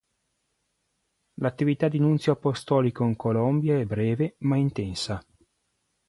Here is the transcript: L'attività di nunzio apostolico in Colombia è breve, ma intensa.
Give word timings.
L'attività 1.41 1.87
di 1.87 1.99
nunzio 1.99 2.31
apostolico 2.31 3.03
in 3.03 3.15
Colombia 3.15 3.77
è 3.77 3.85
breve, 3.85 4.33
ma 4.39 4.57
intensa. 4.57 5.23